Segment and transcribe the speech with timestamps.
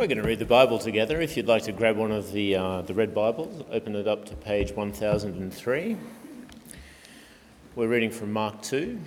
[0.00, 1.20] We're going to read the Bible together.
[1.20, 4.24] If you'd like to grab one of the, uh, the red Bibles, open it up
[4.30, 5.94] to page 1003.
[7.76, 8.98] We're reading from Mark 2,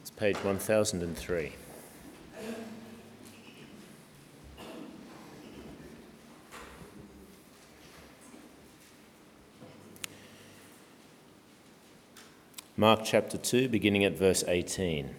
[0.00, 1.52] it's page 1003.
[12.78, 15.14] Mark chapter 2, beginning at verse 18.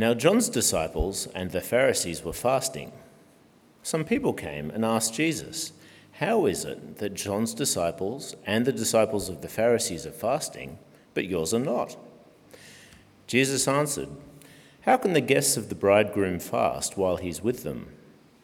[0.00, 2.90] Now, John's disciples and the Pharisees were fasting.
[3.82, 5.72] Some people came and asked Jesus,
[6.12, 10.78] How is it that John's disciples and the disciples of the Pharisees are fasting,
[11.12, 11.98] but yours are not?
[13.26, 14.08] Jesus answered,
[14.86, 17.88] How can the guests of the bridegroom fast while he's with them?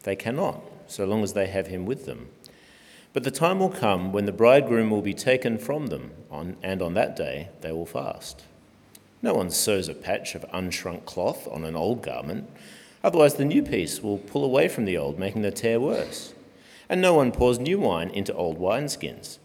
[0.03, 2.29] They cannot, so long as they have him with them.
[3.15, 6.93] But the time will come when the bridegroom will be taken from them, and on
[6.93, 8.45] that day they will fast.
[9.23, 12.51] No one sews a patch of unshrunk cloth on an old garment,
[13.03, 16.35] otherwise, the new piece will pull away from the old, making the tear worse.
[16.89, 19.39] And no one pours new wine into old wineskins.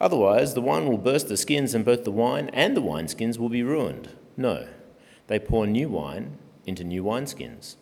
[0.00, 3.48] Otherwise, the wine will burst the skins, and both the wine and the wineskins will
[3.48, 4.10] be ruined.
[4.36, 4.66] No,
[5.26, 7.76] they pour new wine into new wineskins.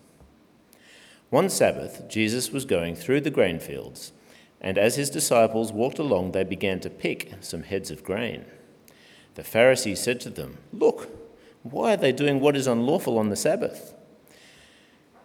[1.31, 4.13] One Sabbath, Jesus was going through the grain fields,
[4.61, 8.45] and as his disciples walked along, they began to pick some heads of grain.
[9.35, 11.09] The Pharisees said to them, Look,
[11.63, 13.95] why are they doing what is unlawful on the Sabbath?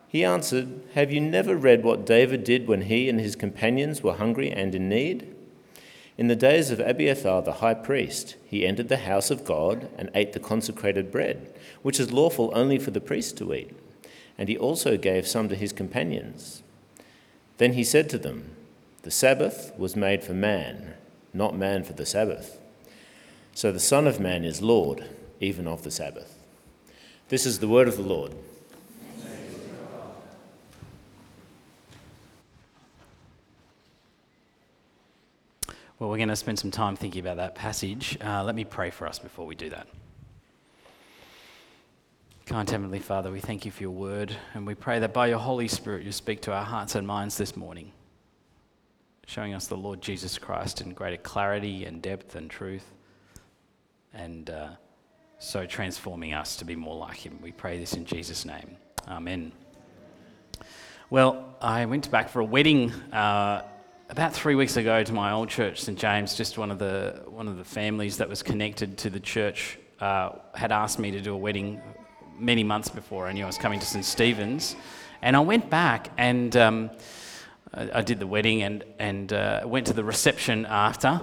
[0.07, 4.13] He answered, Have you never read what David did when he and his companions were
[4.13, 5.35] hungry and in need?
[6.17, 10.09] In the days of Abiathar the high priest, he entered the house of God and
[10.15, 13.71] ate the consecrated bread, which is lawful only for the priest to eat,
[14.37, 16.63] and he also gave some to his companions.
[17.57, 18.55] Then he said to them,
[19.01, 20.93] The Sabbath was made for man,
[21.33, 22.59] not man for the Sabbath.
[23.55, 25.05] So the Son of Man is Lord,
[25.39, 26.37] even of the Sabbath.
[27.29, 28.33] This is the word of the Lord.
[35.97, 38.17] Well, we're going to spend some time thinking about that passage.
[38.19, 39.87] Uh, let me pray for us before we do that.
[42.45, 45.39] Kind Heavenly Father, we thank you for your word, and we pray that by your
[45.39, 47.93] Holy Spirit you speak to our hearts and minds this morning,
[49.27, 52.91] showing us the Lord Jesus Christ in greater clarity and depth and truth
[54.15, 54.69] and uh,
[55.37, 57.39] so transforming us to be more like Him.
[57.41, 58.77] We pray this in Jesus' name.
[59.07, 59.51] Amen.
[61.09, 63.61] Well, I went back for a wedding uh,
[64.09, 66.35] about three weeks ago to my old church, St James.
[66.35, 70.31] Just one of the one of the families that was connected to the church uh,
[70.55, 71.81] had asked me to do a wedding
[72.39, 74.75] many months before I knew I was coming to St Stephen's,
[75.21, 76.55] and I went back and.
[76.55, 76.89] Um,
[77.77, 81.19] I did the wedding and, and uh, went to the reception after,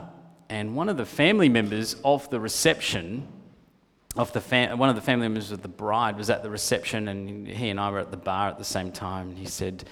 [0.52, 3.26] and one of the family members of the reception,
[4.16, 7.08] of the fam- one of the family members of the bride was at the reception,
[7.08, 9.30] and he and I were at the bar at the same time.
[9.30, 9.84] And he said,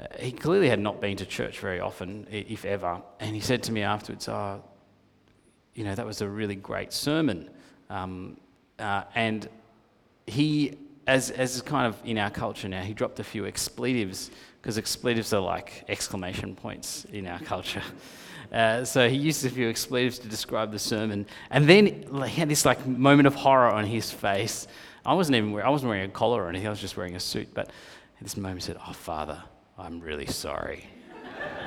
[0.00, 3.00] uh, he clearly had not been to church very often, if ever.
[3.20, 4.60] And he said to me afterwards, Oh,
[5.76, 7.48] you know, that was a really great sermon.
[7.90, 8.38] Um,
[8.80, 9.48] uh, and
[10.26, 14.78] he, as, as kind of in our culture now, he dropped a few expletives, because
[14.78, 17.84] expletives are like exclamation points in our culture.
[18.52, 22.48] Uh, so he used a few expletives to describe the sermon, and then he had
[22.48, 24.66] this like moment of horror on his face.
[25.06, 26.66] I wasn't even wearing, I wasn't wearing a collar or anything.
[26.66, 27.48] I was just wearing a suit.
[27.54, 29.42] But at this moment, he said, "Oh, Father,
[29.78, 30.86] I'm really sorry."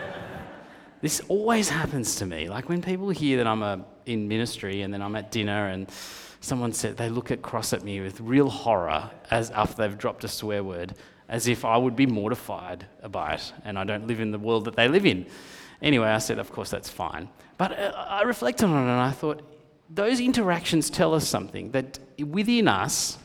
[1.01, 2.49] this always happens to me.
[2.49, 5.89] Like when people hear that I'm a, in ministry, and then I'm at dinner, and
[6.41, 10.27] someone said they look across at me with real horror as after they've dropped a
[10.27, 10.95] swear word,
[11.29, 14.65] as if I would be mortified by it, and I don't live in the world
[14.65, 15.25] that they live in.
[15.83, 17.29] Anyway, I said, of course, that's fine.
[17.57, 19.41] But uh, I reflected on it and I thought,
[19.89, 23.19] those interactions tell us something that within us,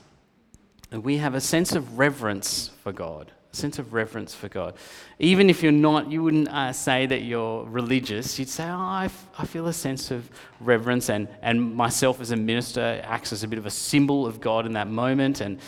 [0.92, 3.32] we have a sense of reverence for God.
[3.52, 4.74] A sense of reverence for God.
[5.18, 8.38] Even if you're not, you wouldn't uh, say that you're religious.
[8.38, 10.28] You'd say, oh, I, f- I feel a sense of
[10.60, 14.40] reverence, and, and myself as a minister acts as a bit of a symbol of
[14.40, 15.60] God in that moment, and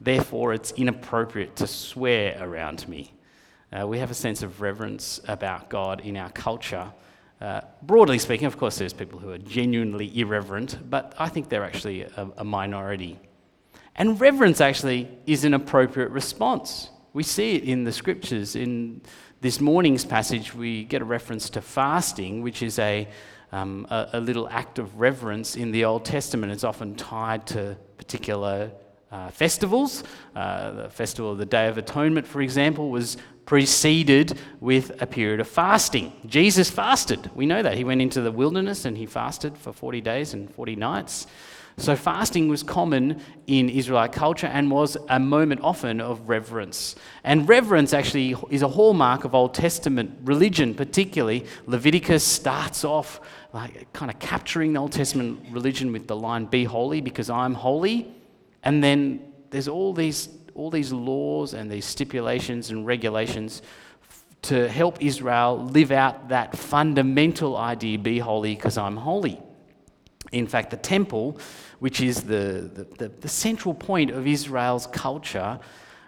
[0.00, 3.12] therefore it's inappropriate to swear around me.
[3.70, 6.90] Uh, we have a sense of reverence about God in our culture.
[7.40, 11.64] Uh, broadly speaking, of course, there's people who are genuinely irreverent, but I think they're
[11.64, 13.18] actually a, a minority.
[13.94, 16.90] And reverence actually is an appropriate response.
[17.12, 18.56] We see it in the scriptures.
[18.56, 19.02] In
[19.40, 23.06] this morning's passage, we get a reference to fasting, which is a,
[23.52, 26.52] um, a, a, little act of reverence in the Old Testament.
[26.52, 28.70] It's often tied to particular
[29.10, 30.04] uh, festivals.
[30.34, 33.16] Uh, the festival of the Day of Atonement, for example, was
[33.46, 36.12] preceded with a period of fasting.
[36.26, 37.30] Jesus fasted.
[37.34, 37.76] We know that.
[37.78, 41.26] He went into the wilderness and he fasted for 40 days and 40 nights.
[41.78, 46.96] So, fasting was common in Israelite culture and was a moment often of reverence.
[47.22, 51.46] And reverence actually is a hallmark of Old Testament religion, particularly.
[51.66, 53.20] Leviticus starts off
[53.52, 57.54] like kind of capturing the Old Testament religion with the line, Be holy because I'm
[57.54, 58.12] holy.
[58.68, 63.62] And then there's all these, all these laws and these stipulations and regulations
[64.42, 69.40] to help Israel live out that fundamental idea be holy because I'm holy.
[70.32, 71.40] In fact, the temple,
[71.78, 75.58] which is the, the, the, the central point of Israel's culture,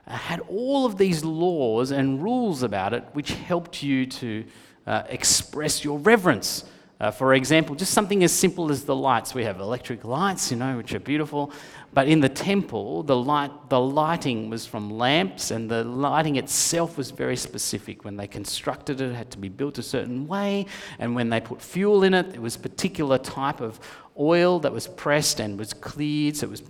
[0.06, 4.44] uh, had all of these laws and rules about it which helped you to
[4.86, 6.64] uh, express your reverence
[7.00, 9.34] uh, for example, just something as simple as the lights.
[9.34, 11.50] We have electric lights, you know, which are beautiful.
[11.94, 16.98] But in the temple, the, light, the lighting was from lamps, and the lighting itself
[16.98, 18.04] was very specific.
[18.04, 20.66] When they constructed it, it had to be built a certain way.
[20.98, 23.80] And when they put fuel in it, it was a particular type of
[24.18, 26.62] oil that was pressed and was cleared, so it was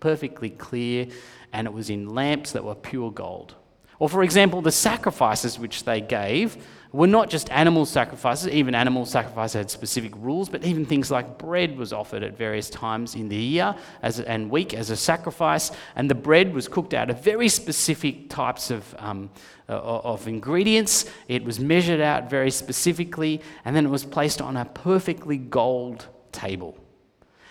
[0.00, 1.06] perfectly clear,
[1.52, 3.54] and it was in lamps that were pure gold.
[3.98, 6.56] Or, for example, the sacrifices which they gave
[6.92, 11.38] were not just animal sacrifices, even animal sacrifice had specific rules, but even things like
[11.38, 15.70] bread was offered at various times in the year as, and week as a sacrifice,
[15.94, 19.30] and the bread was cooked out of very specific types of, um,
[19.68, 21.06] of ingredients.
[21.28, 26.06] It was measured out very specifically, and then it was placed on a perfectly gold
[26.32, 26.78] table.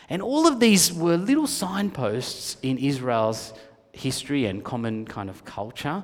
[0.10, 3.54] And all of these were little signposts in Israel's
[3.92, 6.04] history and common kind of culture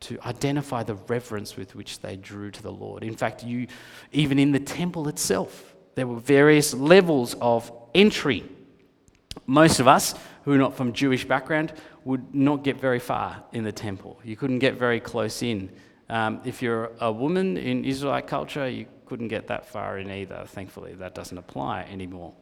[0.00, 3.02] to identify the reverence with which they drew to the Lord.
[3.02, 3.66] In fact, you,
[4.12, 8.44] even in the temple itself, there were various levels of entry.
[9.46, 10.14] Most of us
[10.44, 11.72] who are not from Jewish background
[12.04, 14.20] would not get very far in the temple.
[14.24, 15.70] You couldn't get very close in.
[16.08, 20.44] Um, if you're a woman in Israelite culture, you couldn't get that far in either.
[20.46, 22.34] Thankfully, that doesn't apply anymore.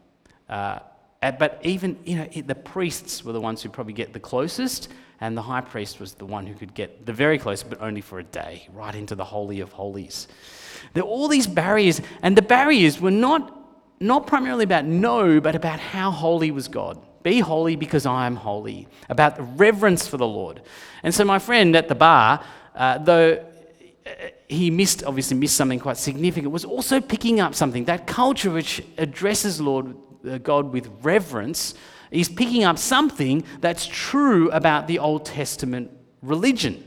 [0.49, 0.81] Uh,
[1.21, 4.89] but even you know, the priests were the ones who probably get the closest,
[5.21, 8.01] and the high priest was the one who could get the very close, but only
[8.01, 10.29] for a day, right into the Holy of Holies.
[10.93, 13.53] There are all these barriers, and the barriers were not,
[13.99, 17.01] not primarily about no, but about how holy was God.
[17.23, 20.63] Be holy because I am holy, about the reverence for the Lord.
[21.03, 23.45] And so, my friend at the bar, uh, though
[24.07, 24.11] uh,
[24.49, 27.87] he missed, obviously missed something quite significant, was also picking up something.
[27.87, 29.95] That culture which addresses Lord uh,
[30.43, 31.75] God with reverence
[32.11, 35.90] He's picking up something that's true about the Old Testament
[36.23, 36.82] religion.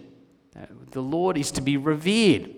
[0.55, 2.55] Uh, the Lord is to be revered.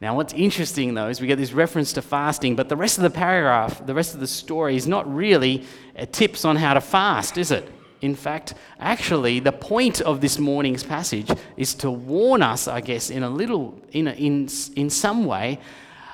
[0.00, 3.02] Now, what's interesting though is we get this reference to fasting, but the rest of
[3.02, 5.64] the paragraph, the rest of the story, is not really
[5.98, 7.70] uh, tips on how to fast, is it?
[8.02, 13.08] In fact, actually, the point of this morning's passage is to warn us, I guess,
[13.08, 15.58] in a little, in, a, in, in some way,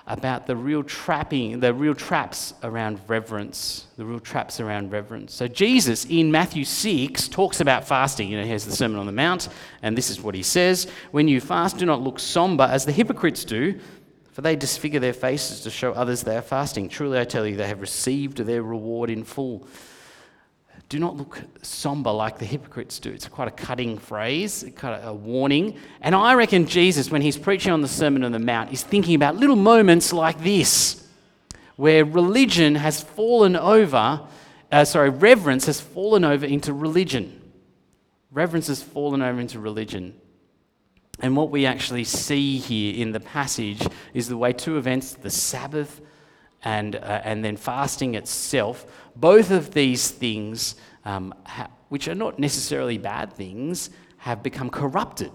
[0.07, 5.33] about the real trapping, the real traps around reverence, the real traps around reverence.
[5.33, 8.29] So Jesus in Matthew 6 talks about fasting.
[8.29, 9.49] You know, here's the Sermon on the Mount,
[9.83, 12.93] and this is what he says When you fast, do not look somber as the
[12.93, 13.79] hypocrites do,
[14.33, 16.89] for they disfigure their faces to show others they are fasting.
[16.89, 19.67] Truly, I tell you, they have received their reward in full.
[20.89, 23.11] Do not look somber like the hypocrites do.
[23.11, 25.79] It's quite a cutting phrase, kind of a warning.
[26.03, 29.15] And I reckon Jesus, when he's preaching on the Sermon on the Mount, is thinking
[29.15, 31.07] about little moments like this,
[31.77, 34.21] where religion has fallen over,
[34.71, 37.41] uh, sorry, reverence has fallen over into religion.
[38.31, 40.15] Reverence has fallen over into religion.
[41.21, 45.31] And what we actually see here in the passage is the way two events, the
[45.31, 46.01] Sabbath
[46.65, 52.39] and, uh, and then fasting itself, both of these things, um, ha- which are not
[52.39, 55.33] necessarily bad things, have become corrupted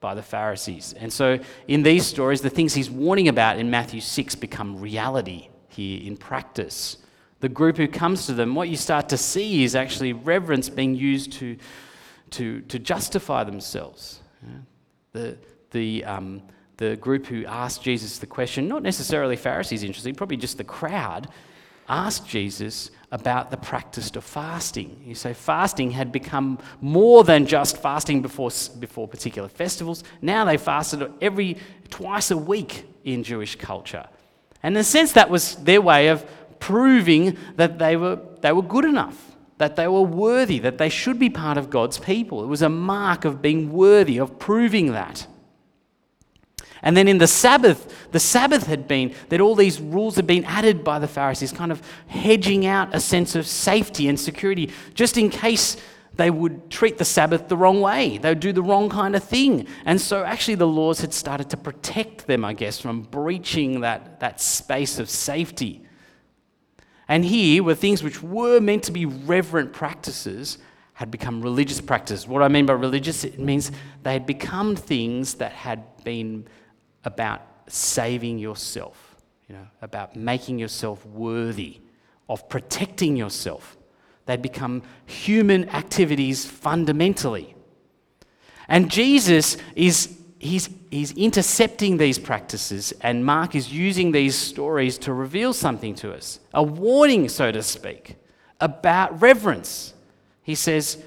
[0.00, 0.92] by the Pharisees.
[0.92, 5.48] And so in these stories, the things he's warning about in Matthew 6 become reality
[5.68, 6.98] here in practice.
[7.40, 10.94] The group who comes to them, what you start to see is actually reverence being
[10.94, 11.56] used to,
[12.30, 14.20] to, to justify themselves.
[15.12, 15.38] The,
[15.70, 16.42] the, um,
[16.76, 21.28] the group who asked Jesus the question, not necessarily Pharisees, interesting, probably just the crowd,
[21.88, 25.00] asked Jesus about the practice of fasting.
[25.04, 30.02] You say fasting had become more than just fasting before, before particular festivals.
[30.20, 31.56] Now they fasted every
[31.88, 34.06] twice a week in Jewish culture.
[34.62, 36.26] And in a sense, that was their way of
[36.58, 41.18] proving that they were, they were good enough, that they were worthy, that they should
[41.18, 42.42] be part of God's people.
[42.42, 45.26] It was a mark of being worthy, of proving that.
[46.82, 50.44] And then in the Sabbath, the Sabbath had been that all these rules had been
[50.44, 55.16] added by the Pharisees, kind of hedging out a sense of safety and security, just
[55.16, 55.76] in case
[56.14, 58.18] they would treat the Sabbath the wrong way.
[58.18, 59.66] They would do the wrong kind of thing.
[59.84, 64.20] And so actually the laws had started to protect them, I guess, from breaching that,
[64.20, 65.82] that space of safety.
[67.08, 70.58] And here were things which were meant to be reverent practices
[70.94, 72.26] had become religious practices.
[72.26, 73.70] What I mean by religious, it means
[74.02, 76.48] they had become things that had been
[77.06, 79.16] about saving yourself,
[79.48, 81.80] you know, about making yourself worthy,
[82.28, 83.78] of protecting yourself.
[84.26, 87.54] They'd become human activities fundamentally.
[88.68, 95.12] And Jesus is he's, he's intercepting these practices, and Mark is using these stories to
[95.12, 98.16] reveal something to us a warning, so to speak,
[98.60, 99.94] about reverence.
[100.42, 101.02] He says,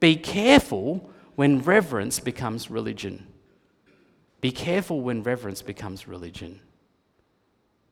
[0.00, 3.26] Be careful when reverence becomes religion.
[4.42, 6.60] Be careful when reverence becomes religion.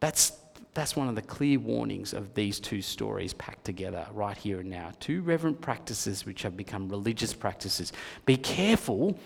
[0.01, 0.33] That's,
[0.75, 4.69] that's one of the clear warnings of these two stories packed together right here and
[4.69, 4.91] now.
[4.99, 7.93] Two reverent practices which have become religious practices.
[8.27, 9.17] Be careful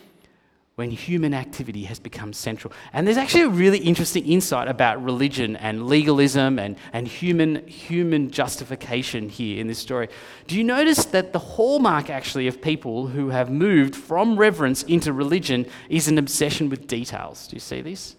[0.77, 2.73] when human activity has become central.
[2.93, 8.31] And there's actually a really interesting insight about religion and legalism and, and human, human
[8.31, 10.09] justification here in this story.
[10.49, 15.13] Do you notice that the hallmark, actually, of people who have moved from reverence into
[15.13, 17.47] religion is an obsession with details?
[17.47, 18.17] Do you see this?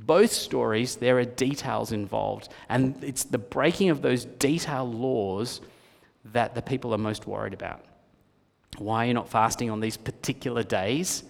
[0.00, 5.60] Both stories, there are details involved, and it's the breaking of those detail laws
[6.32, 7.84] that the people are most worried about.
[8.76, 11.22] Why are you not fasting on these particular days?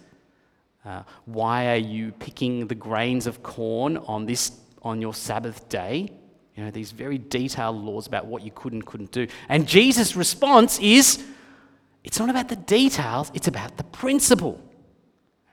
[0.86, 4.52] Uh, why are you picking the grains of corn on, this,
[4.82, 6.08] on your Sabbath day?
[6.54, 9.26] You know, these very detailed laws about what you could and couldn't do.
[9.48, 11.24] And Jesus' response is
[12.04, 14.62] it's not about the details, it's about the principle.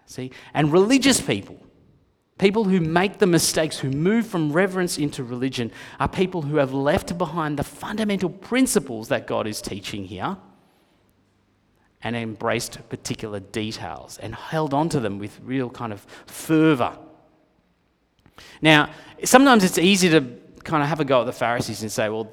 [0.06, 0.32] See?
[0.54, 1.58] And religious people,
[2.38, 6.74] people who make the mistakes, who move from reverence into religion, are people who have
[6.74, 10.38] left behind the fundamental principles that God is teaching here
[12.04, 16.98] and embraced particular details and held on to them with real kind of fervor.
[18.62, 18.90] Now,
[19.24, 20.22] sometimes it's easy to
[20.64, 22.32] kind of have a go at the Pharisees and say, well,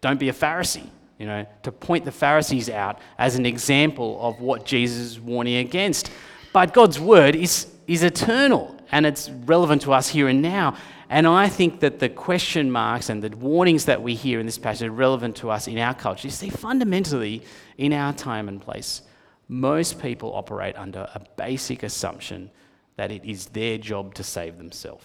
[0.00, 0.88] don't be a Pharisee,
[1.18, 5.56] you know, to point the Pharisees out as an example of what Jesus is warning
[5.56, 6.10] against.
[6.52, 10.76] But God's word is, is eternal and it's relevant to us here and now.
[11.10, 14.58] And I think that the question marks and the warnings that we hear in this
[14.58, 16.26] passage are relevant to us in our culture.
[16.26, 17.42] You see, fundamentally,
[17.78, 19.02] in our time and place,
[19.48, 22.50] most people operate under a basic assumption
[22.96, 25.04] that it is their job to save themselves.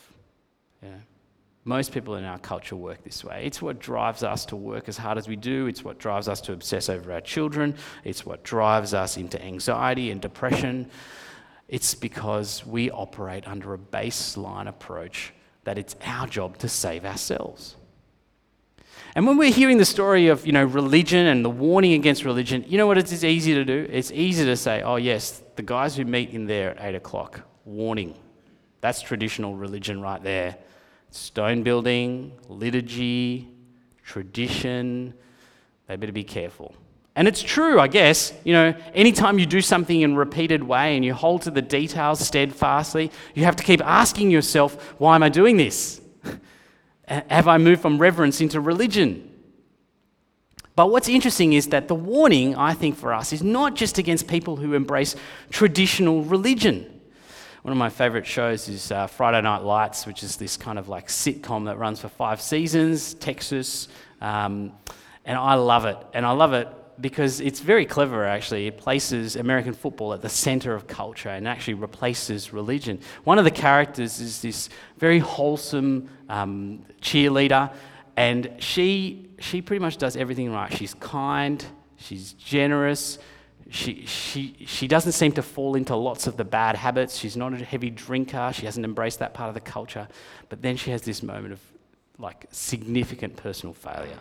[0.82, 0.90] Yeah.
[1.64, 3.44] Most people in our culture work this way.
[3.46, 5.68] It's what drives us to work as hard as we do.
[5.68, 7.76] It's what drives us to obsess over our children.
[8.04, 10.90] It's what drives us into anxiety and depression.
[11.70, 17.76] It's because we operate under a baseline approach that it's our job to save ourselves.
[19.16, 22.66] And when we're hearing the story of, you know, religion and the warning against religion,
[22.68, 23.88] you know what it's easy to do?
[23.92, 27.42] It's easy to say, oh, yes, the guys who meet in there at 8 o'clock,
[27.64, 28.18] warning.
[28.82, 30.58] That's traditional religion right there.
[31.12, 33.50] Stone building, liturgy,
[34.04, 35.14] tradition.
[35.88, 36.74] They better be careful.
[37.16, 38.34] And it's true, I guess.
[38.44, 41.62] You know, anytime you do something in a repeated way and you hold to the
[41.62, 46.02] details steadfastly, you have to keep asking yourself, why am I doing this?
[47.08, 49.30] Have I moved from reverence into religion?
[50.76, 54.28] But what's interesting is that the warning, I think, for us is not just against
[54.28, 55.16] people who embrace
[55.52, 56.90] traditional religion.
[57.62, 60.90] One of my favorite shows is uh, Friday Night Lights, which is this kind of
[60.90, 63.88] like sitcom that runs for five seasons, Texas.
[64.20, 64.72] Um,
[65.26, 65.98] and I love it.
[66.14, 66.68] And I love it
[67.00, 68.68] because it's very clever, actually.
[68.68, 73.00] It places American football at the center of culture and actually replaces religion.
[73.24, 77.74] One of the characters is this very wholesome um, cheerleader,
[78.16, 80.72] and she, she pretty much does everything right.
[80.72, 81.66] She's kind,
[81.98, 83.18] she's generous,
[83.70, 87.18] she, she, she doesn't seem to fall into lots of the bad habits.
[87.18, 90.08] She's not a heavy drinker, she hasn't embraced that part of the culture.
[90.50, 91.60] But then she has this moment of
[92.20, 94.20] like significant personal failure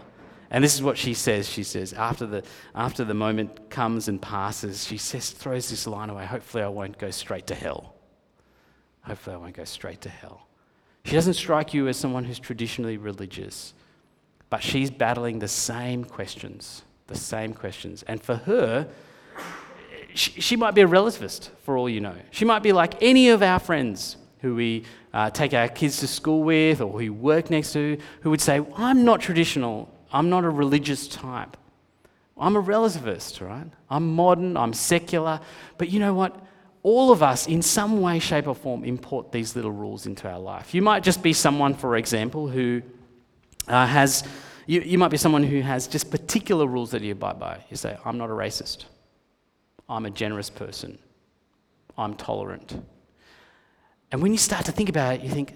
[0.53, 1.49] and this is what she says.
[1.49, 2.45] She says, after the,
[2.75, 6.99] after the moment comes and passes, she says, throws this line away Hopefully, I won't
[6.99, 7.95] go straight to hell.
[9.01, 10.47] Hopefully, I won't go straight to hell.
[11.07, 13.73] She doesn't strike you as someone who's traditionally religious,
[14.51, 18.03] but she's battling the same questions, the same questions.
[18.03, 18.87] And for her,
[20.15, 22.15] she, she might be a relativist, for all you know.
[22.31, 26.07] She might be like any of our friends who we uh, take our kids to
[26.07, 30.45] school with or who work next to, who would say, I'm not traditional I'm not
[30.45, 31.57] a religious type.
[32.39, 33.67] I'm a relativist, right?
[33.89, 35.41] I'm modern, I'm secular.
[35.79, 36.39] But you know what?
[36.83, 40.39] All of us, in some way, shape, or form, import these little rules into our
[40.39, 40.75] life.
[40.75, 42.83] You might just be someone, for example, who
[43.69, 44.25] uh, has,
[44.67, 47.65] you, you might be someone who has just particular rules that you abide by.
[47.71, 48.87] You say, I'm not a racist.
[49.89, 50.99] I'm a generous person.
[51.97, 52.83] I'm tolerant.
[54.11, 55.55] And when you start to think about it, you think,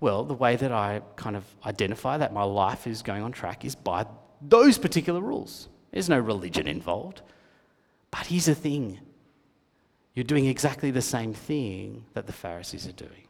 [0.00, 3.64] well, the way that I kind of identify that my life is going on track
[3.64, 4.06] is by
[4.42, 5.68] those particular rules.
[5.90, 7.22] There's no religion involved.
[8.10, 9.00] But here's the thing
[10.14, 13.28] you're doing exactly the same thing that the Pharisees are doing.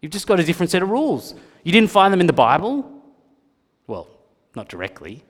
[0.00, 1.34] You've just got a different set of rules.
[1.62, 3.02] You didn't find them in the Bible.
[3.86, 4.08] Well,
[4.56, 5.24] not directly.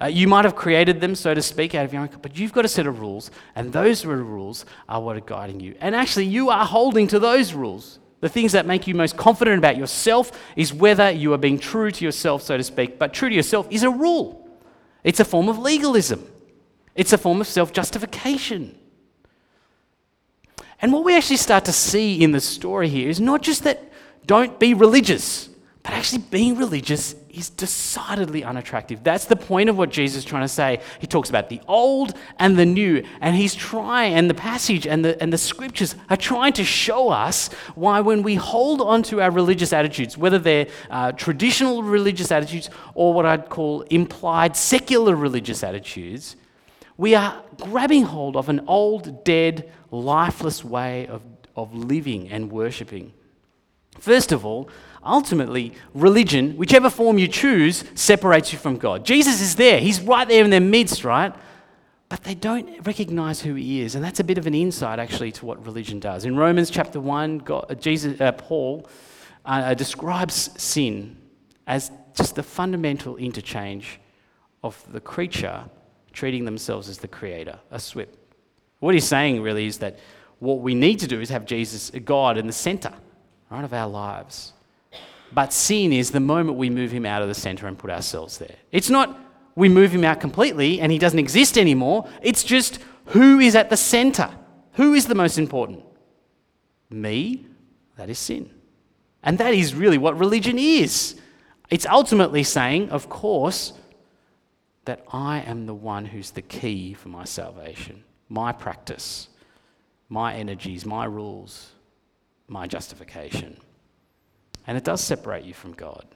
[0.00, 2.52] Uh, you might have created them, so to speak, out of your own, but you've
[2.52, 5.74] got a set of rules, and those rules are what are guiding you.
[5.80, 7.98] And actually, you are holding to those rules.
[8.20, 11.90] The things that make you most confident about yourself is whether you are being true
[11.90, 12.98] to yourself, so to speak.
[12.98, 14.48] But true to yourself is a rule,
[15.02, 16.26] it's a form of legalism,
[16.94, 18.76] it's a form of self justification.
[20.82, 23.90] And what we actually start to see in the story here is not just that
[24.26, 25.48] don't be religious,
[25.82, 29.02] but actually being religious is decidedly unattractive.
[29.02, 30.80] That's the point of what Jesus is trying to say.
[30.98, 35.04] He talks about the old and the new, and he's trying, and the passage and
[35.04, 39.20] the, and the scriptures are trying to show us why, when we hold on to
[39.20, 45.14] our religious attitudes, whether they're uh, traditional religious attitudes or what I'd call implied secular
[45.14, 46.36] religious attitudes,
[46.96, 51.22] we are grabbing hold of an old, dead, lifeless way of,
[51.56, 53.12] of living and worshipping.
[53.98, 54.68] First of all,
[55.04, 59.04] ultimately, religion, whichever form you choose, separates you from God.
[59.04, 61.34] Jesus is there, He's right there in their midst, right?
[62.08, 63.94] But they don't recognize who He is.
[63.94, 66.24] And that's a bit of an insight, actually, to what religion does.
[66.24, 68.88] In Romans chapter 1, God, Jesus, uh, Paul
[69.44, 71.16] uh, describes sin
[71.66, 74.00] as just the fundamental interchange
[74.62, 75.64] of the creature
[76.12, 78.16] treating themselves as the creator, a SWIP.
[78.80, 79.98] What he's saying really is that
[80.38, 82.92] what we need to do is have Jesus, God, in the center
[83.50, 84.52] right, of our lives.
[85.32, 88.38] But sin is the moment we move him out of the center and put ourselves
[88.38, 88.56] there.
[88.72, 89.18] It's not
[89.54, 92.08] we move him out completely and he doesn't exist anymore.
[92.22, 94.30] It's just who is at the center?
[94.74, 95.84] Who is the most important?
[96.88, 97.46] Me?
[97.96, 98.50] That is sin.
[99.22, 101.20] And that is really what religion is.
[101.68, 103.74] It's ultimately saying, of course,
[104.86, 109.28] that I am the one who's the key for my salvation, my practice,
[110.08, 111.72] my energies, my rules,
[112.48, 113.56] my justification.
[114.70, 116.06] And it does separate you from God.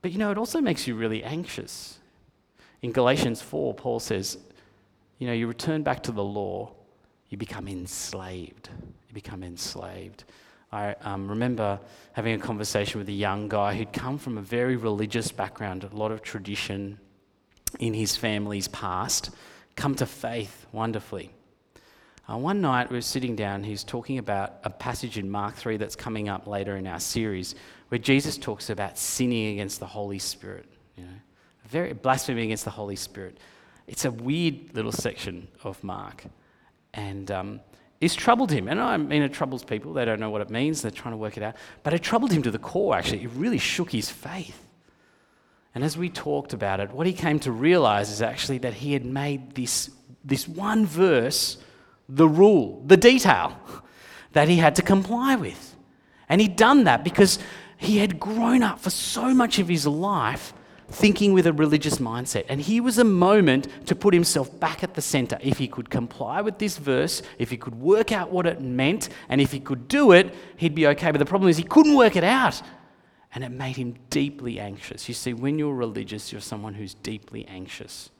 [0.00, 1.98] But you know, it also makes you really anxious.
[2.82, 4.38] In Galatians 4, Paul says,
[5.18, 6.70] you know, you return back to the law,
[7.28, 8.68] you become enslaved.
[9.08, 10.22] You become enslaved.
[10.70, 11.80] I um, remember
[12.12, 15.92] having a conversation with a young guy who'd come from a very religious background, a
[15.92, 17.00] lot of tradition
[17.80, 19.30] in his family's past,
[19.74, 21.32] come to faith wonderfully.
[22.30, 25.78] Uh, one night we were sitting down, he's talking about a passage in Mark 3
[25.78, 27.56] that's coming up later in our series,
[27.88, 30.66] where Jesus talks about sinning against the Holy Spirit,
[30.96, 31.10] you know,
[31.66, 33.38] very blasphemy against the Holy Spirit.
[33.88, 36.22] It's a weird little section of Mark.
[36.94, 37.60] And um,
[38.00, 38.68] it's troubled him.
[38.68, 39.92] And I mean, it troubles people.
[39.92, 40.82] They don't know what it means.
[40.82, 41.56] They're trying to work it out.
[41.82, 43.24] But it troubled him to the core, actually.
[43.24, 44.64] It really shook his faith.
[45.74, 48.92] And as we talked about it, what he came to realize is actually that he
[48.92, 49.90] had made this,
[50.24, 51.58] this one verse
[52.10, 53.56] the rule, the detail
[54.32, 55.76] that he had to comply with.
[56.28, 57.38] And he'd done that because
[57.76, 60.52] he had grown up for so much of his life
[60.88, 62.44] thinking with a religious mindset.
[62.48, 65.38] And here was a moment to put himself back at the center.
[65.40, 69.08] If he could comply with this verse, if he could work out what it meant,
[69.28, 71.10] and if he could do it, he'd be okay.
[71.10, 72.60] But the problem is he couldn't work it out.
[73.32, 75.08] And it made him deeply anxious.
[75.08, 78.10] You see, when you're religious, you're someone who's deeply anxious.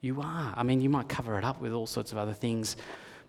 [0.00, 0.54] You are.
[0.56, 2.76] I mean, you might cover it up with all sorts of other things,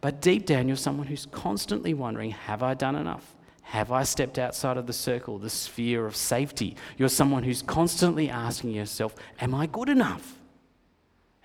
[0.02, 3.36] but deep down, you're someone who's constantly wondering Have I done enough?
[3.64, 6.78] Have I stepped outside of the circle, the sphere of safety?
[6.98, 10.36] You're someone who's constantly asking yourself, Am I good enough?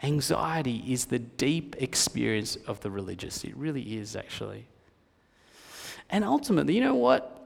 [0.02, 3.44] Anxiety is the deep experience of the religious.
[3.44, 4.66] It really is, actually.
[6.10, 7.41] And ultimately, you know what?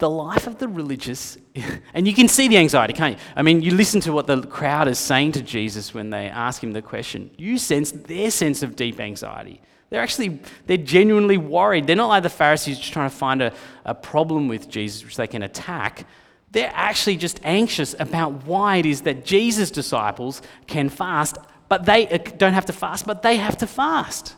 [0.00, 1.38] The life of the religious,
[1.94, 3.22] and you can see the anxiety, can't you?
[3.36, 6.62] I mean, you listen to what the crowd is saying to Jesus when they ask
[6.62, 7.30] him the question.
[7.36, 9.60] You sense their sense of deep anxiety.
[9.90, 11.86] They're actually, they're genuinely worried.
[11.86, 13.52] They're not like the Pharisees just trying to find a,
[13.84, 16.06] a problem with Jesus which they can attack.
[16.52, 22.08] They're actually just anxious about why it is that Jesus' disciples can fast, but they
[22.08, 24.36] uh, don't have to fast, but they have to fast.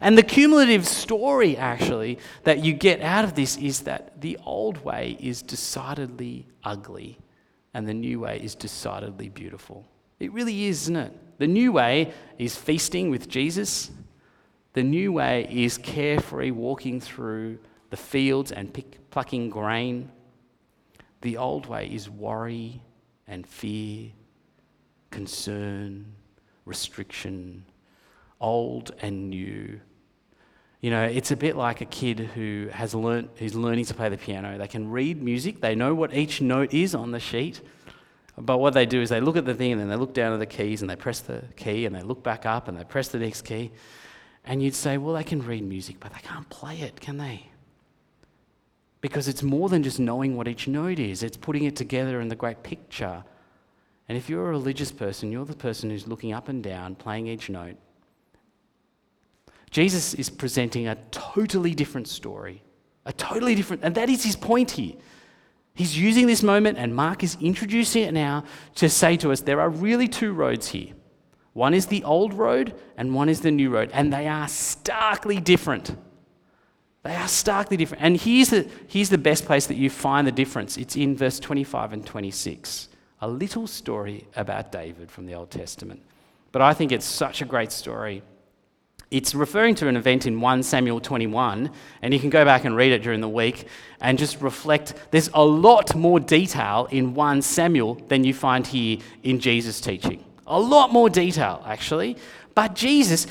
[0.00, 4.84] And the cumulative story, actually, that you get out of this is that the old
[4.84, 7.18] way is decidedly ugly
[7.74, 9.86] and the new way is decidedly beautiful.
[10.18, 11.38] It really is, isn't it?
[11.38, 13.90] The new way is feasting with Jesus.
[14.72, 17.58] The new way is carefree walking through
[17.90, 20.10] the fields and pick, plucking grain.
[21.22, 22.82] The old way is worry
[23.26, 24.10] and fear,
[25.10, 26.12] concern,
[26.64, 27.64] restriction,
[28.40, 29.80] old and new.
[30.80, 34.08] You know, it's a bit like a kid who has learned, who's learning to play
[34.08, 34.56] the piano.
[34.56, 37.60] They can read music, they know what each note is on the sheet,
[38.40, 40.32] But what they do is they look at the thing and then they look down
[40.32, 42.84] at the keys and they press the key and they look back up and they
[42.84, 43.70] press the next key.
[44.44, 47.46] And you'd say, well, they can read music, but they can't play it, can they?
[49.02, 52.28] Because it's more than just knowing what each note is, it's putting it together in
[52.28, 53.24] the great picture.
[54.08, 57.26] And if you're a religious person, you're the person who's looking up and down, playing
[57.26, 57.76] each note.
[59.70, 62.62] Jesus is presenting a totally different story,
[63.06, 64.94] a totally different, and that is his point here.
[65.74, 69.60] He's using this moment, and Mark is introducing it now to say to us there
[69.60, 70.92] are really two roads here.
[71.52, 75.40] One is the old road, and one is the new road, and they are starkly
[75.40, 75.96] different.
[77.02, 78.02] They are starkly different.
[78.02, 81.40] And here's the, here's the best place that you find the difference it's in verse
[81.40, 82.88] 25 and 26.
[83.22, 86.02] A little story about David from the Old Testament.
[86.52, 88.22] But I think it's such a great story
[89.10, 91.70] it's referring to an event in 1 Samuel 21,
[92.02, 93.66] and you can go back and read it during the week
[94.00, 94.94] and just reflect.
[95.10, 100.24] There's a lot more detail in 1 Samuel than you find here in Jesus' teaching.
[100.46, 102.16] A lot more detail, actually.
[102.54, 103.26] But Jesus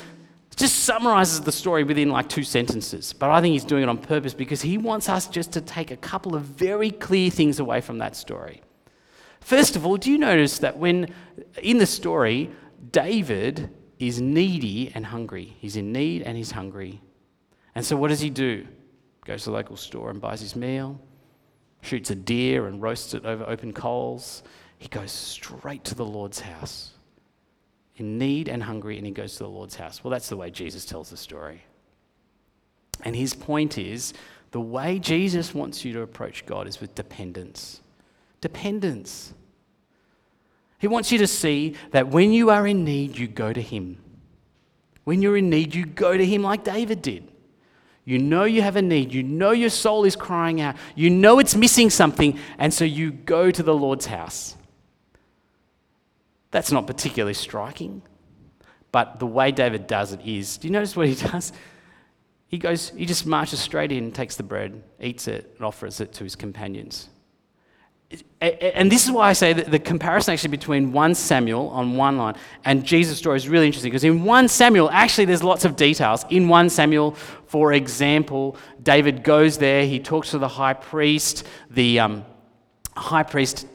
[0.54, 3.14] just summarizes the story within like two sentences.
[3.14, 5.90] But I think he's doing it on purpose because he wants us just to take
[5.90, 8.60] a couple of very clear things away from that story.
[9.40, 11.14] First of all, do you notice that when
[11.62, 12.50] in the story,
[12.92, 13.70] David
[14.08, 15.56] is needy and hungry.
[15.58, 17.00] He's in need and he's hungry.
[17.74, 18.66] And so what does he do?
[19.24, 20.98] Goes to the local store and buys his meal,
[21.82, 24.42] shoots a deer and roasts it over open coals.
[24.78, 26.92] He goes straight to the Lord's house.
[27.96, 30.02] In need and hungry, and he goes to the Lord's house.
[30.02, 31.62] Well, that's the way Jesus tells the story.
[33.04, 34.14] And his point is
[34.52, 37.82] the way Jesus wants you to approach God is with dependence.
[38.40, 39.34] Dependence.
[40.80, 43.98] He wants you to see that when you are in need, you go to Him.
[45.04, 47.28] When you're in need, you go to Him like David did.
[48.06, 49.12] You know you have a need.
[49.12, 50.76] You know your soul is crying out.
[50.94, 52.38] You know it's missing something.
[52.58, 54.56] And so you go to the Lord's house.
[56.50, 58.00] That's not particularly striking.
[58.90, 61.52] But the way David does it is do you notice what he does?
[62.48, 66.14] He goes, he just marches straight in, takes the bread, eats it, and offers it
[66.14, 67.10] to his companions
[68.40, 72.16] and this is why I say that the comparison actually between 1 Samuel on one
[72.16, 75.76] line and Jesus' story is really interesting because in 1 Samuel, actually, there's lots of
[75.76, 76.24] details.
[76.30, 77.12] In 1 Samuel,
[77.46, 81.46] for example, David goes there, he talks to the high priest.
[81.70, 82.24] The um,
[82.96, 83.66] high priest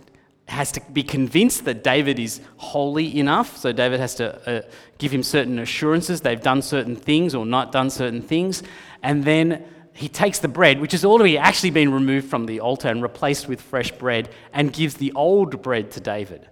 [0.47, 3.57] has to be convinced that David is holy enough.
[3.57, 4.61] So David has to uh,
[4.97, 6.21] give him certain assurances.
[6.21, 8.63] They've done certain things or not done certain things.
[9.01, 12.89] And then he takes the bread, which has already actually been removed from the altar
[12.89, 16.49] and replaced with fresh bread, and gives the old bread to David.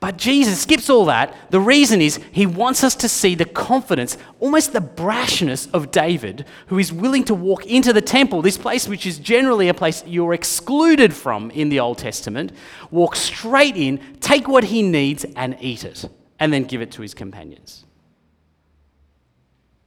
[0.00, 1.32] But Jesus skips all that.
[1.52, 6.44] The reason is he wants us to see the confidence, almost the brashness of David,
[6.66, 10.02] who is willing to walk into the temple, this place which is generally a place
[10.04, 12.50] you're excluded from in the Old Testament,
[12.90, 16.04] walk straight in, take what he needs, and eat it,
[16.40, 17.84] and then give it to his companions.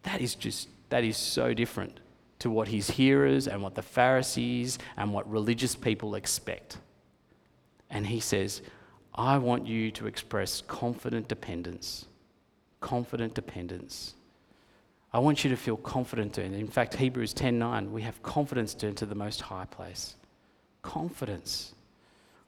[0.03, 1.99] That is just, that is so different
[2.45, 6.77] to what his hearers and what the Pharisees and what religious people expect.
[7.89, 8.62] And he says,
[9.15, 12.05] I want you to express confident dependence.
[12.81, 14.13] Confident dependence.
[15.12, 16.53] I want you to feel confident in.
[16.53, 20.13] In fact, Hebrews 10:9, we have confidence to enter the most high place.
[20.84, 21.73] Confidence.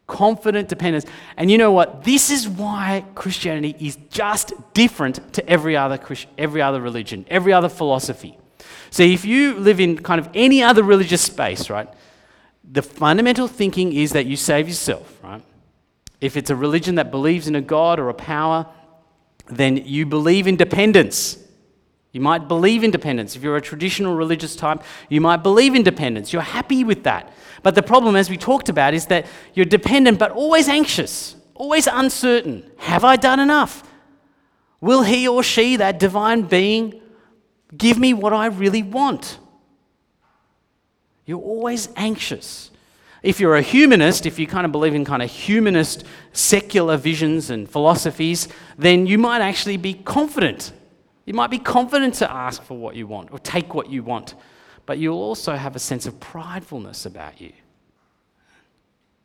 [0.06, 1.08] Confident dependence.
[1.38, 2.04] And you know what?
[2.04, 6.00] This is why Christianity is just different to every other,
[6.38, 8.38] every other religion, every other philosophy.
[8.90, 11.88] See, if you live in kind of any other religious space, right,
[12.70, 15.42] the fundamental thinking is that you save yourself, right?
[16.20, 18.66] If it's a religion that believes in a God or a power,
[19.48, 21.38] then you believe in dependence.
[22.12, 23.36] You might believe in dependence.
[23.36, 26.34] If you're a traditional religious type, you might believe in dependence.
[26.34, 27.32] You're happy with that.
[27.64, 31.88] But the problem, as we talked about, is that you're dependent but always anxious, always
[31.88, 32.70] uncertain.
[32.78, 33.84] Have I done enough?
[34.82, 37.02] Will he or she, that divine being,
[37.76, 39.40] Give me what I really want.
[41.26, 42.72] You're always anxious.
[43.24, 47.50] If you're a humanist, if you kind of believe in kind of humanist secular visions
[47.50, 50.72] and philosophies, then you might actually be confident.
[51.26, 54.36] You might be confident to ask for what you want or take what you want,
[54.86, 57.52] but you'll also have a sense of pridefulness about you.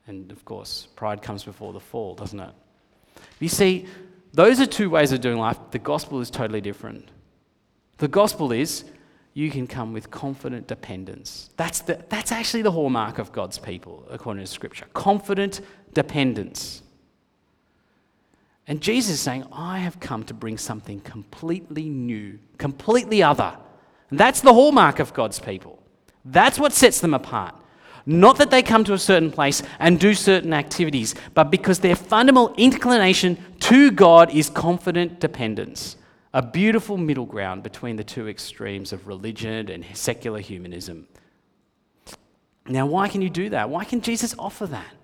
[0.08, 2.50] And of course, pride comes before the fall, doesn't it?
[3.38, 3.86] You see,
[4.32, 5.58] those are two ways of doing life.
[5.70, 7.08] The gospel is totally different.
[8.02, 8.84] The gospel is
[9.32, 11.50] you can come with confident dependence.
[11.56, 15.60] That's, the, that's actually the hallmark of God's people, according to Scripture confident
[15.94, 16.82] dependence.
[18.66, 23.56] And Jesus is saying, I have come to bring something completely new, completely other.
[24.10, 25.80] And that's the hallmark of God's people.
[26.24, 27.54] That's what sets them apart.
[28.04, 31.94] Not that they come to a certain place and do certain activities, but because their
[31.94, 35.94] fundamental inclination to God is confident dependence,
[36.34, 41.06] a beautiful middle ground between the two extremes of religion and secular humanism.
[42.66, 43.68] Now, why can you do that?
[43.68, 44.94] Why can Jesus offer that?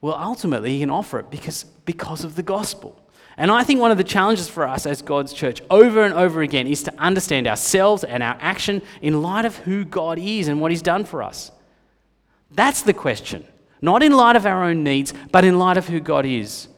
[0.00, 3.00] Well, ultimately, he can offer it because, because of the gospel.
[3.38, 6.42] And I think one of the challenges for us as God's church over and over
[6.42, 10.60] again is to understand ourselves and our action in light of who God is and
[10.60, 11.50] what He's done for us.
[12.50, 13.46] That's the question.
[13.82, 16.68] Not in light of our own needs, but in light of who God is.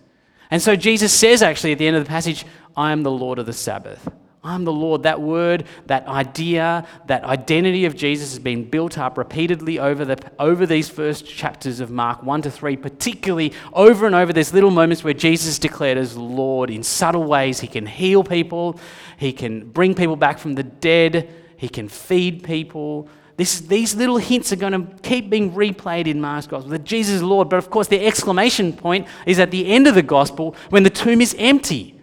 [0.50, 2.44] And so Jesus says, actually, at the end of the passage,
[2.78, 4.08] I am the Lord of the Sabbath.
[4.44, 5.02] I'm the Lord.
[5.02, 10.16] That word, that idea, that identity of Jesus has been built up repeatedly over, the,
[10.38, 14.32] over these first chapters of Mark 1 to 3, particularly over and over.
[14.32, 17.58] There's little moments where Jesus is declared as Lord in subtle ways.
[17.58, 18.78] He can heal people,
[19.16, 23.08] He can bring people back from the dead, He can feed people.
[23.36, 27.16] This, these little hints are going to keep being replayed in Mark's gospel that Jesus
[27.16, 27.48] is Lord.
[27.48, 30.90] But of course, the exclamation point is at the end of the gospel when the
[30.90, 31.97] tomb is empty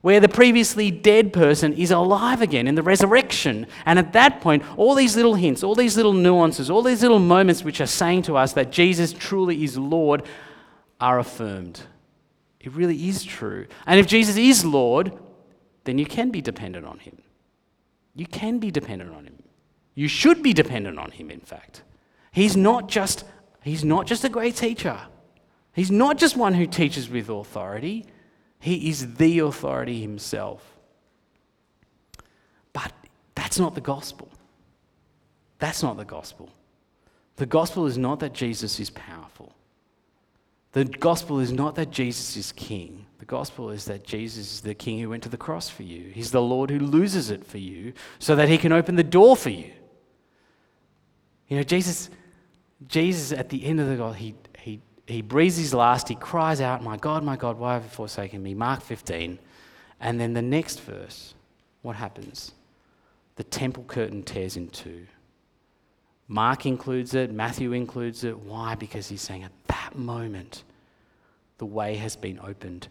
[0.00, 3.66] where the previously dead person is alive again in the resurrection.
[3.84, 7.18] And at that point, all these little hints, all these little nuances, all these little
[7.18, 10.22] moments which are saying to us that Jesus truly is Lord
[11.00, 11.80] are affirmed.
[12.60, 13.66] It really is true.
[13.86, 15.12] And if Jesus is Lord,
[15.84, 17.18] then you can be dependent on him.
[18.14, 19.42] You can be dependent on him.
[19.94, 21.82] You should be dependent on him, in fact.
[22.30, 23.24] He's not just,
[23.62, 24.98] he's not just a great teacher.
[25.72, 28.06] He's not just one who teaches with authority.
[28.60, 30.78] He is the authority himself.
[32.72, 32.92] But
[33.34, 34.28] that's not the gospel.
[35.58, 36.50] That's not the gospel.
[37.36, 39.52] The gospel is not that Jesus is powerful.
[40.72, 43.06] The gospel is not that Jesus is king.
[43.18, 46.10] The gospel is that Jesus is the king who went to the cross for you.
[46.12, 49.36] He's the Lord who loses it for you so that he can open the door
[49.36, 49.72] for you.
[51.48, 52.10] You know, Jesus,
[52.86, 54.34] Jesus at the end of the gospel, he,
[55.08, 58.42] he breathes his last, he cries out, My God, my God, why have you forsaken
[58.42, 58.54] me?
[58.54, 59.38] Mark 15.
[60.00, 61.34] And then the next verse,
[61.82, 62.52] what happens?
[63.36, 65.06] The temple curtain tears in two.
[66.28, 68.38] Mark includes it, Matthew includes it.
[68.38, 68.74] Why?
[68.74, 70.62] Because he's saying at that moment,
[71.56, 72.88] the way has been opened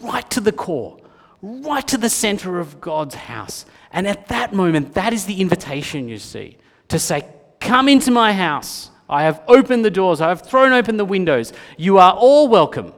[0.00, 0.96] right to the core,
[1.42, 3.66] right to the center of God's house.
[3.92, 6.56] And at that moment, that is the invitation you see
[6.88, 7.26] to say,
[7.60, 8.90] Come into my house.
[9.08, 10.20] I have opened the doors.
[10.20, 11.52] I have thrown open the windows.
[11.76, 12.92] You are all welcome.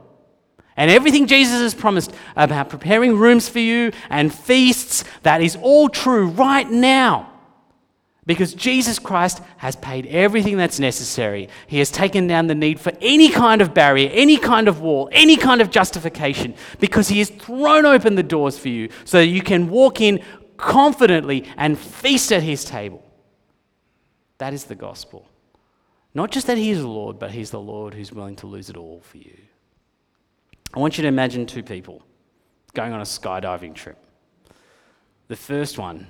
[0.77, 5.89] And everything Jesus has promised about preparing rooms for you and feasts, that is all
[5.89, 7.29] true right now.
[8.25, 11.49] Because Jesus Christ has paid everything that's necessary.
[11.65, 15.09] He has taken down the need for any kind of barrier, any kind of wall,
[15.11, 19.27] any kind of justification, because He has thrown open the doors for you so that
[19.27, 20.23] you can walk in
[20.55, 23.03] confidently and feast at His table.
[24.37, 25.27] That is the gospel.
[26.13, 28.69] Not just that He is the Lord, but He's the Lord who's willing to lose
[28.69, 29.37] it all for you.
[30.73, 32.03] I want you to imagine two people
[32.73, 33.97] going on a skydiving trip.
[35.27, 36.07] The first one,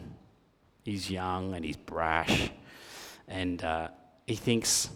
[0.83, 2.51] he's young and he's brash,
[3.27, 3.89] and uh,
[4.27, 4.89] he thinks,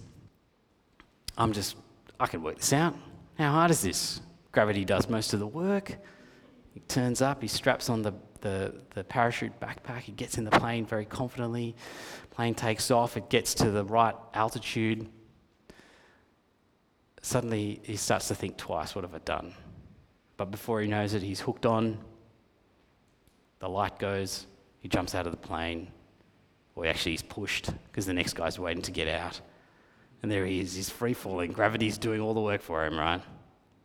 [1.37, 1.75] I'm just,
[2.19, 2.95] I can work this out.
[3.37, 4.21] How hard is this?
[4.51, 5.97] Gravity does most of the work.
[6.73, 8.13] He turns up, he straps on the,
[8.45, 11.75] the, the parachute backpack, he gets in the plane very confidently.
[12.29, 15.09] Plane takes off, it gets to the right altitude.
[17.23, 19.55] Suddenly, he starts to think twice what have I done?
[20.37, 21.97] But before he knows it, he's hooked on.
[23.57, 24.45] The light goes,
[24.77, 25.87] he jumps out of the plane,
[26.75, 29.41] or actually, he's pushed because the next guy's waiting to get out.
[30.21, 31.51] And there he is, he's free falling.
[31.51, 33.23] Gravity's doing all the work for him, right?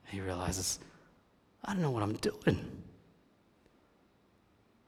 [0.09, 0.81] He realizes,
[1.65, 2.83] I don't know what I'm doing.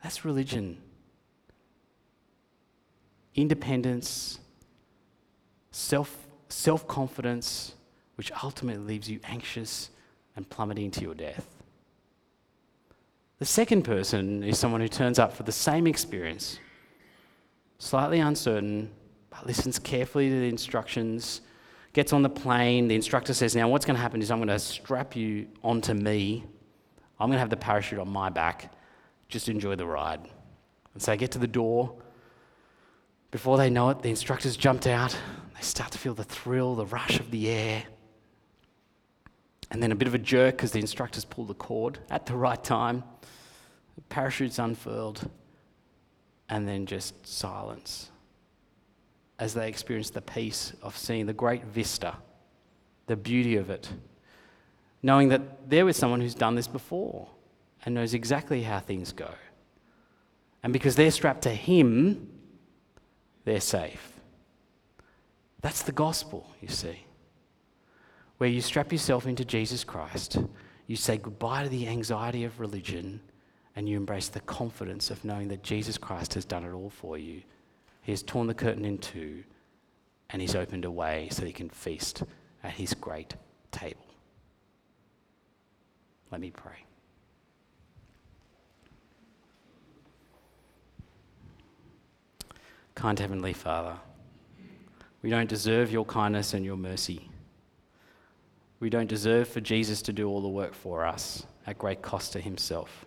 [0.03, 0.79] That's religion
[3.35, 4.39] independence,
[5.71, 7.75] self self confidence,
[8.17, 9.91] which ultimately leaves you anxious
[10.37, 11.47] and plummeting to your death.
[13.39, 16.59] The second person is someone who turns up for the same experience,
[17.79, 18.91] slightly uncertain,
[19.31, 21.41] but listens carefully to the instructions,
[21.93, 22.87] gets on the plane.
[22.87, 25.95] The instructor says, Now, what's going to happen is I'm going to strap you onto
[25.95, 26.45] me.
[27.19, 28.73] I'm going to have the parachute on my back.
[29.33, 30.21] Just enjoy the ride.
[30.93, 31.97] And so I get to the door.
[33.31, 35.17] Before they know it, the instructors jumped out.
[35.55, 37.85] They start to feel the thrill, the rush of the air.
[39.71, 42.37] And then a bit of a jerk because the instructors pull the cord at the
[42.37, 43.05] right time.
[43.95, 45.31] The parachute's unfurled.
[46.51, 48.11] And then just silence
[49.39, 52.17] as they experience the peace of seeing the great vista,
[53.07, 53.89] the beauty of it,
[55.03, 57.31] knowing that they're with someone who's done this before
[57.85, 59.31] and knows exactly how things go.
[60.63, 62.29] And because they're strapped to Him,
[63.45, 64.13] they're safe.
[65.61, 67.05] That's the gospel, you see,
[68.39, 70.39] where you strap yourself into Jesus Christ,
[70.87, 73.21] you say goodbye to the anxiety of religion,
[73.75, 77.17] and you embrace the confidence of knowing that Jesus Christ has done it all for
[77.17, 77.43] you.
[78.03, 79.45] He has torn the curtain in two,
[80.31, 82.25] and He's opened a way so you can feast
[82.65, 83.35] at His great
[83.71, 84.05] table.
[86.31, 86.85] Let me pray.
[92.95, 93.97] Kind Heavenly Father,
[95.23, 97.29] we don't deserve your kindness and your mercy.
[98.81, 102.33] We don't deserve for Jesus to do all the work for us at great cost
[102.33, 103.07] to himself.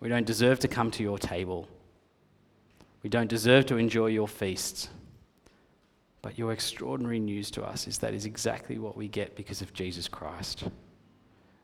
[0.00, 1.66] We don't deserve to come to your table.
[3.02, 4.90] We don't deserve to enjoy your feasts.
[6.20, 9.72] But your extraordinary news to us is that is exactly what we get because of
[9.72, 10.64] Jesus Christ.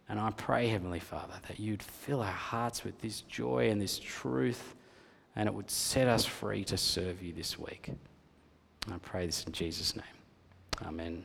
[0.09, 3.99] And I pray, Heavenly Father, that you'd fill our hearts with this joy and this
[3.99, 4.75] truth
[5.37, 7.91] and it would set us free to serve you this week.
[8.91, 10.05] I pray this in Jesus' name.
[10.87, 11.25] Amen.